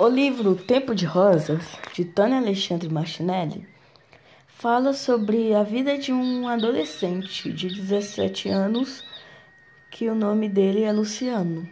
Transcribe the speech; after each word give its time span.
O 0.00 0.06
livro 0.06 0.54
Tempo 0.54 0.94
de 0.94 1.04
Rosas, 1.04 1.76
de 1.92 2.04
Tânia 2.04 2.38
Alexandre 2.38 2.88
Martinelli, 2.88 3.66
fala 4.46 4.92
sobre 4.92 5.52
a 5.52 5.64
vida 5.64 5.98
de 5.98 6.12
um 6.12 6.46
adolescente 6.46 7.52
de 7.52 7.66
17 7.66 8.48
anos, 8.48 9.02
que 9.90 10.08
o 10.08 10.14
nome 10.14 10.48
dele 10.48 10.84
é 10.84 10.92
Luciano, 10.92 11.68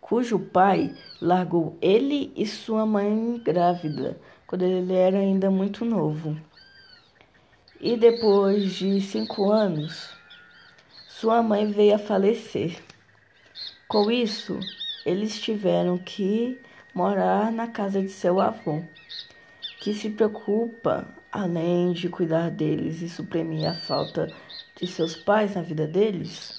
cujo 0.00 0.40
pai 0.40 0.92
largou 1.22 1.78
ele 1.80 2.32
e 2.34 2.44
sua 2.44 2.84
mãe 2.84 3.40
grávida 3.44 4.20
quando 4.44 4.62
ele 4.62 4.92
era 4.92 5.20
ainda 5.20 5.52
muito 5.52 5.84
novo. 5.84 6.36
E 7.80 7.96
depois 7.96 8.74
de 8.74 9.00
cinco 9.00 9.52
anos, 9.52 10.10
sua 11.06 11.40
mãe 11.44 11.70
veio 11.70 11.94
a 11.94 11.98
falecer. 11.98 12.82
Com 13.86 14.10
isso, 14.10 14.58
eles 15.06 15.40
tiveram 15.40 15.96
que 15.96 16.58
morar 16.94 17.52
na 17.52 17.68
casa 17.68 18.00
de 18.00 18.08
seu 18.08 18.40
avô, 18.40 18.82
que 19.80 19.94
se 19.94 20.10
preocupa, 20.10 21.06
além 21.30 21.92
de 21.92 22.08
cuidar 22.08 22.50
deles 22.50 23.00
e 23.02 23.08
suprimir 23.08 23.68
a 23.68 23.74
falta 23.74 24.32
de 24.76 24.86
seus 24.86 25.14
pais 25.16 25.54
na 25.54 25.62
vida 25.62 25.86
deles, 25.86 26.58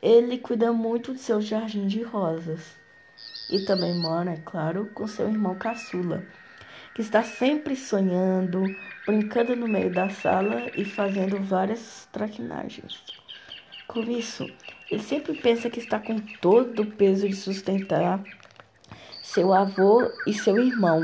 ele 0.00 0.38
cuida 0.38 0.72
muito 0.72 1.12
de 1.14 1.20
seu 1.20 1.40
jardim 1.40 1.86
de 1.86 2.02
rosas. 2.02 2.76
E 3.50 3.64
também 3.64 3.94
mora, 3.94 4.32
é 4.32 4.36
claro, 4.44 4.90
com 4.92 5.06
seu 5.06 5.28
irmão 5.28 5.54
caçula, 5.54 6.22
que 6.94 7.00
está 7.00 7.22
sempre 7.22 7.74
sonhando, 7.74 8.62
brincando 9.06 9.56
no 9.56 9.66
meio 9.66 9.90
da 9.90 10.10
sala 10.10 10.70
e 10.76 10.84
fazendo 10.84 11.42
várias 11.42 12.06
traquinagens. 12.12 13.02
Com 13.86 14.02
isso, 14.02 14.46
ele 14.90 15.02
sempre 15.02 15.34
pensa 15.34 15.70
que 15.70 15.80
está 15.80 15.98
com 15.98 16.18
todo 16.40 16.82
o 16.82 16.90
peso 16.90 17.26
de 17.26 17.34
sustentar 17.34 18.22
seu 19.32 19.52
avô 19.52 20.10
e 20.26 20.32
seu 20.32 20.58
irmão. 20.58 21.02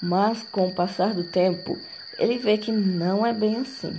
Mas 0.00 0.42
com 0.44 0.68
o 0.68 0.74
passar 0.74 1.12
do 1.14 1.24
tempo, 1.24 1.76
ele 2.16 2.38
vê 2.38 2.56
que 2.56 2.70
não 2.70 3.26
é 3.26 3.32
bem 3.32 3.56
assim. 3.56 3.92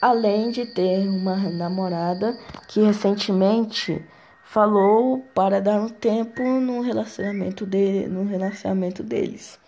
Além 0.00 0.50
de 0.50 0.64
ter 0.64 1.08
uma 1.08 1.36
namorada 1.36 2.38
que 2.68 2.80
recentemente 2.80 4.02
falou 4.44 5.18
para 5.34 5.60
dar 5.60 5.80
um 5.80 5.88
tempo 5.88 6.42
no 6.42 6.82
relacionamento, 6.82 7.66
de, 7.66 8.06
no 8.06 8.24
relacionamento 8.24 9.02
deles. 9.02 9.58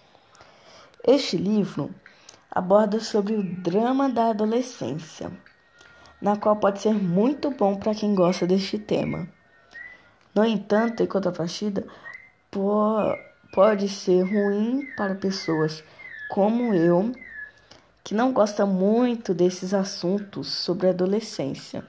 Este 1.06 1.36
livro 1.36 1.90
aborda 2.48 3.00
sobre 3.00 3.34
o 3.34 3.42
drama 3.42 4.08
da 4.08 4.30
adolescência, 4.30 5.32
na 6.20 6.36
qual 6.36 6.56
pode 6.56 6.80
ser 6.80 6.94
muito 6.94 7.50
bom 7.50 7.74
para 7.76 7.94
quem 7.94 8.14
gosta 8.14 8.46
deste 8.46 8.78
tema. 8.78 9.28
No 10.34 10.44
entanto, 10.44 11.02
em 11.02 11.06
contrapartida, 11.06 11.86
pode 13.52 13.88
ser 13.88 14.22
ruim 14.22 14.86
para 14.96 15.14
pessoas 15.14 15.84
como 16.30 16.74
eu, 16.74 17.12
que 18.02 18.14
não 18.14 18.32
gosta 18.32 18.64
muito 18.64 19.34
desses 19.34 19.74
assuntos 19.74 20.48
sobre 20.48 20.88
adolescência, 20.88 21.84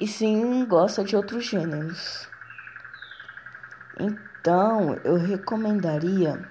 e 0.00 0.06
sim 0.06 0.64
gosta 0.64 1.02
de 1.02 1.16
outros 1.16 1.46
gêneros. 1.46 2.28
Então, 3.98 4.94
eu 5.04 5.16
recomendaria 5.16 6.48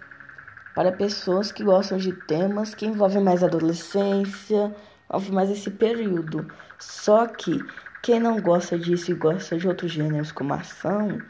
para 0.75 0.91
pessoas 0.91 1.51
que 1.51 1.63
gostam 1.63 1.97
de 1.97 2.11
temas 2.13 2.75
que 2.75 2.85
envolvem 2.85 3.23
mais 3.23 3.43
adolescência, 3.43 4.75
envolvem 5.09 5.31
mais 5.31 5.49
esse 5.49 5.71
período. 5.71 6.45
Só 6.77 7.25
que 7.25 7.59
quem 8.01 8.19
não 8.19 8.39
gosta 8.41 8.77
disso 8.77 9.11
e 9.11 9.13
gosta 9.13 9.57
de 9.57 9.67
outros 9.67 9.91
gêneros 9.91 10.31
como 10.31 10.53
ação, 10.53 11.21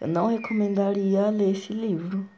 eu 0.00 0.08
não 0.08 0.28
recomendaria 0.28 1.30
ler 1.30 1.52
esse 1.52 1.72
livro. 1.72 2.28